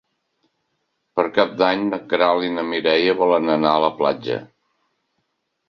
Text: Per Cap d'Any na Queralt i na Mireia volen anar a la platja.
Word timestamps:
Per 1.19 1.25
Cap 1.35 1.51
d'Any 1.59 1.83
na 1.91 1.99
Queralt 2.15 2.47
i 2.49 2.51
na 2.55 2.65
Mireia 2.71 3.15
volen 3.21 3.55
anar 3.59 3.77
a 3.77 3.85
la 3.87 3.93
platja. 4.03 4.43